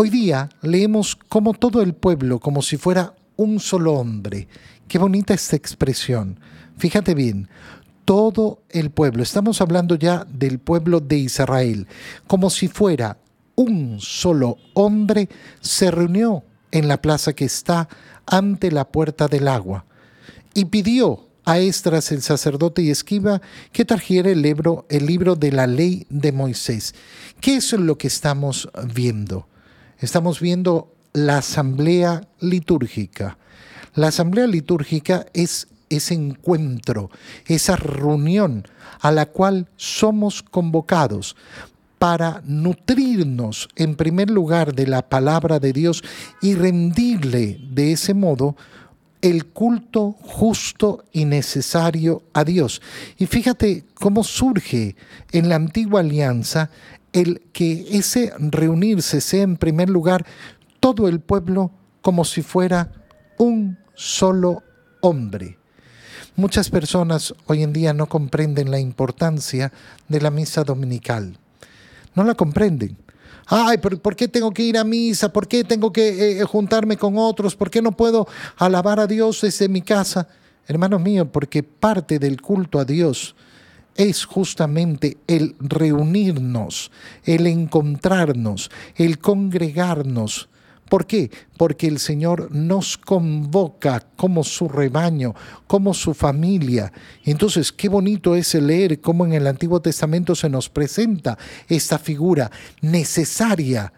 [0.00, 4.46] Hoy día leemos como todo el pueblo, como si fuera un solo hombre.
[4.86, 6.38] Qué bonita esta expresión.
[6.76, 7.48] Fíjate bien,
[8.04, 11.88] todo el pueblo, estamos hablando ya del pueblo de Israel,
[12.28, 13.18] como si fuera
[13.56, 15.28] un solo hombre,
[15.58, 17.88] se reunió en la plaza que está
[18.24, 19.84] ante la puerta del agua
[20.54, 23.42] y pidió a Estras el sacerdote y esquiva
[23.72, 26.94] que trajera el libro, el libro de la ley de Moisés.
[27.40, 29.48] ¿Qué es lo que estamos viendo?
[30.00, 33.36] Estamos viendo la asamblea litúrgica.
[33.94, 37.10] La asamblea litúrgica es ese encuentro,
[37.46, 38.68] esa reunión
[39.00, 41.34] a la cual somos convocados
[41.98, 46.04] para nutrirnos en primer lugar de la palabra de Dios
[46.40, 48.54] y rendirle de ese modo
[49.20, 52.80] el culto justo y necesario a Dios.
[53.18, 54.94] Y fíjate cómo surge
[55.32, 56.70] en la antigua alianza
[57.12, 60.26] el que ese reunirse sea en primer lugar
[60.80, 61.70] todo el pueblo
[62.02, 62.92] como si fuera
[63.38, 64.62] un solo
[65.00, 65.58] hombre.
[66.36, 69.72] Muchas personas hoy en día no comprenden la importancia
[70.08, 71.36] de la misa dominical.
[72.14, 72.96] No la comprenden.
[73.46, 75.32] Ay, ¿por qué tengo que ir a misa?
[75.32, 77.56] ¿Por qué tengo que eh, juntarme con otros?
[77.56, 80.28] ¿Por qué no puedo alabar a Dios desde mi casa?
[80.66, 83.34] Hermano mío, porque parte del culto a Dios
[83.98, 86.90] es justamente el reunirnos,
[87.24, 90.48] el encontrarnos, el congregarnos.
[90.88, 91.30] ¿Por qué?
[91.58, 95.34] Porque el Señor nos convoca como su rebaño,
[95.66, 96.92] como su familia.
[97.24, 101.36] Entonces, qué bonito es leer cómo en el Antiguo Testamento se nos presenta
[101.68, 103.92] esta figura necesaria,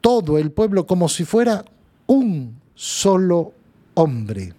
[0.00, 1.64] todo el pueblo como si fuera
[2.06, 3.52] un solo
[3.92, 4.54] hombre.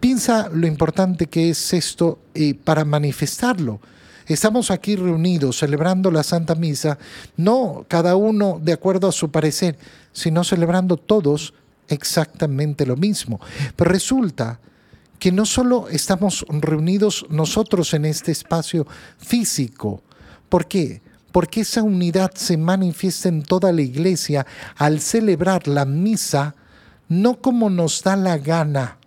[0.00, 3.80] Piensa lo importante que es esto eh, para manifestarlo.
[4.26, 6.98] Estamos aquí reunidos celebrando la Santa Misa,
[7.36, 9.78] no cada uno de acuerdo a su parecer,
[10.12, 11.54] sino celebrando todos
[11.88, 13.40] exactamente lo mismo.
[13.74, 14.60] Pero resulta
[15.18, 18.86] que no solo estamos reunidos nosotros en este espacio
[19.18, 20.02] físico,
[20.48, 21.00] ¿por qué?
[21.32, 26.54] Porque esa unidad se manifiesta en toda la iglesia al celebrar la misa
[27.08, 28.97] no como nos da la gana,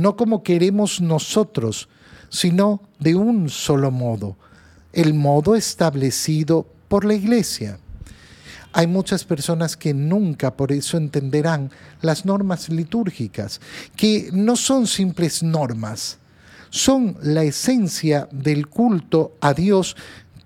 [0.00, 1.88] no como queremos nosotros,
[2.28, 4.36] sino de un solo modo,
[4.92, 7.78] el modo establecido por la iglesia.
[8.72, 11.70] Hay muchas personas que nunca por eso entenderán
[12.02, 13.60] las normas litúrgicas,
[13.96, 16.18] que no son simples normas,
[16.70, 19.96] son la esencia del culto a Dios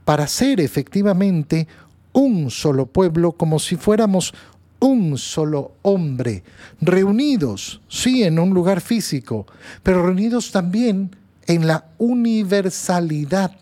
[0.07, 1.69] para ser efectivamente
[2.13, 4.35] un solo pueblo, como si fuéramos
[4.85, 6.45] un solo hombre,
[6.81, 9.47] reunidos, sí, en un lugar físico,
[9.83, 11.11] pero reunidos también
[11.47, 13.53] en la universalidad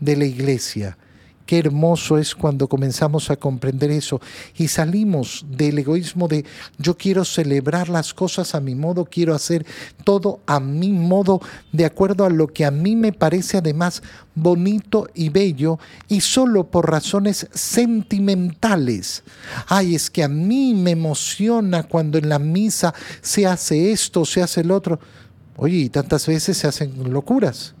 [0.00, 0.96] de la iglesia.
[1.48, 4.20] Qué hermoso es cuando comenzamos a comprender eso
[4.58, 6.44] y salimos del egoísmo de
[6.76, 9.64] yo quiero celebrar las cosas a mi modo, quiero hacer
[10.04, 11.40] todo a mi modo,
[11.72, 14.02] de acuerdo a lo que a mí me parece además
[14.34, 19.22] bonito y bello y solo por razones sentimentales.
[19.68, 22.92] Ay, es que a mí me emociona cuando en la misa
[23.22, 25.00] se hace esto, se hace el otro.
[25.56, 27.74] Oye, y tantas veces se hacen locuras.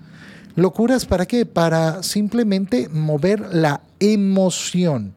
[0.58, 1.46] ¿Locuras para qué?
[1.46, 5.14] Para simplemente mover la emoción.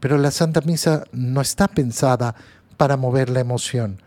[0.00, 2.34] Pero la Santa Misa no está pensada
[2.78, 4.00] para mover la emoción.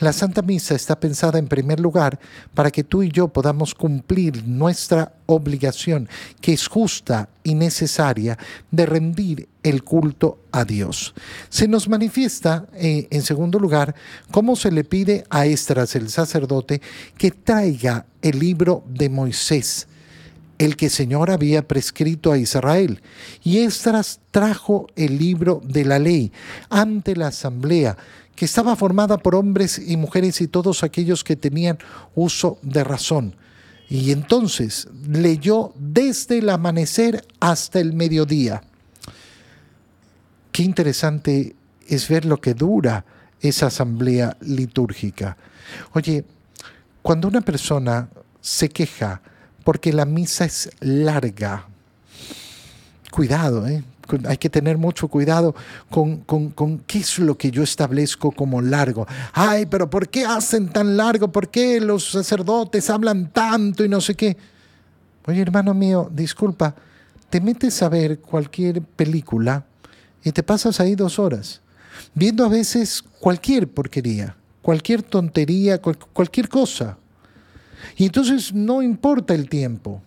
[0.00, 2.18] La Santa Misa está pensada en primer lugar
[2.54, 6.08] para que tú y yo podamos cumplir nuestra obligación,
[6.40, 8.36] que es justa y necesaria,
[8.72, 11.14] de rendir el culto a Dios.
[11.50, 13.94] Se nos manifiesta, eh, en segundo lugar,
[14.32, 16.82] cómo se le pide a Estras, el sacerdote,
[17.16, 19.86] que traiga el libro de Moisés
[20.60, 23.00] el que el Señor había prescrito a Israel.
[23.42, 26.32] Y Estras trajo el libro de la ley
[26.68, 27.96] ante la asamblea,
[28.36, 31.78] que estaba formada por hombres y mujeres y todos aquellos que tenían
[32.14, 33.36] uso de razón.
[33.88, 38.62] Y entonces leyó desde el amanecer hasta el mediodía.
[40.52, 41.56] Qué interesante
[41.88, 43.06] es ver lo que dura
[43.40, 45.38] esa asamblea litúrgica.
[45.94, 46.26] Oye,
[47.00, 48.10] cuando una persona
[48.42, 49.22] se queja
[49.64, 51.66] porque la misa es larga.
[53.10, 53.82] Cuidado, ¿eh?
[54.26, 55.54] hay que tener mucho cuidado
[55.90, 59.06] con, con, con, qué es lo que yo establezco como largo.
[59.32, 61.30] Ay, pero ¿por qué hacen tan largo?
[61.30, 64.36] ¿Por qué los sacerdotes hablan tanto y no sé qué?
[65.26, 66.74] Oye, hermano mío, disculpa,
[67.28, 69.64] te metes a ver cualquier película
[70.24, 71.60] y te pasas ahí dos horas,
[72.14, 76.96] viendo a veces cualquier porquería, cualquier tontería, cualquier cosa.
[77.96, 80.02] Y entonces no importa el tiempo.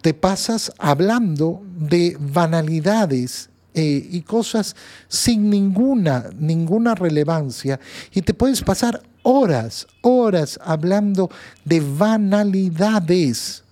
[0.00, 4.74] Te pasas hablando de banalidades eh, y cosas
[5.08, 7.78] sin ninguna, ninguna relevancia
[8.12, 11.30] y te puedes pasar horas, horas hablando
[11.64, 13.62] de banalidades.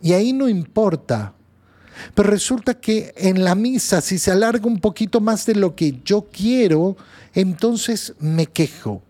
[0.00, 1.34] Y ahí no importa.
[2.14, 6.00] Pero resulta que en la misa, si se alarga un poquito más de lo que
[6.04, 6.96] yo quiero,
[7.34, 9.02] entonces me quejo.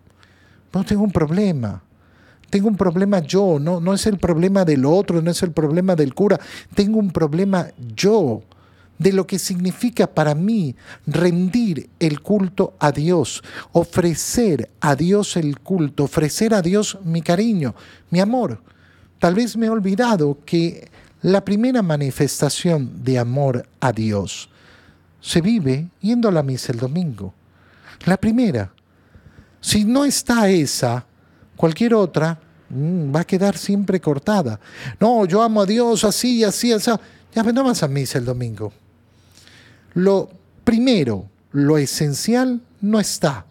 [0.72, 1.83] No tengo un problema.
[2.50, 5.96] Tengo un problema yo, no, no es el problema del otro, no es el problema
[5.96, 6.38] del cura.
[6.74, 8.42] Tengo un problema yo
[8.98, 10.76] de lo que significa para mí
[11.06, 13.42] rendir el culto a Dios,
[13.72, 17.74] ofrecer a Dios el culto, ofrecer a Dios mi cariño,
[18.10, 18.60] mi amor.
[19.18, 20.88] Tal vez me he olvidado que
[21.22, 24.50] la primera manifestación de amor a Dios
[25.20, 27.32] se vive yendo a la misa el domingo.
[28.04, 28.70] La primera.
[29.60, 31.06] Si no está esa,
[31.56, 34.58] cualquier otra mm, va a quedar siempre cortada.
[35.00, 36.90] No, yo amo a Dios así, así, así.
[37.34, 38.72] Ya no vas a misa el domingo.
[39.94, 40.30] Lo
[40.62, 43.46] primero, lo esencial, no está.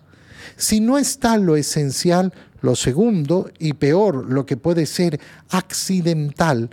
[0.55, 5.19] Si no está lo esencial, lo segundo y peor, lo que puede ser
[5.49, 6.69] accidental,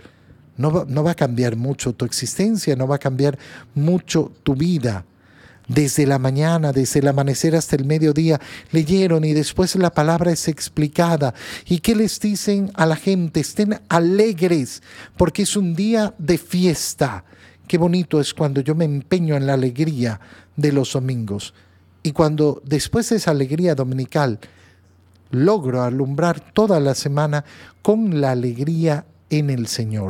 [0.57, 3.37] no va, no va, a cambiar mucho tu existencia, no va a cambiar
[3.73, 5.05] mucho tu vida.
[5.73, 8.41] Desde la mañana, desde el amanecer hasta el mediodía,
[8.73, 11.33] leyeron y después la palabra es explicada.
[11.65, 13.39] ¿Y qué les dicen a la gente?
[13.39, 14.83] Estén alegres,
[15.15, 17.23] porque es un día de fiesta.
[17.69, 20.19] Qué bonito es cuando yo me empeño en la alegría
[20.57, 21.53] de los domingos
[22.03, 24.39] y cuando después de esa alegría dominical
[25.29, 27.45] logro alumbrar toda la semana
[27.81, 29.99] con la alegría en el Señor.